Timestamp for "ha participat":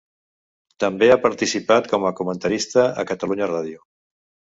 1.11-1.89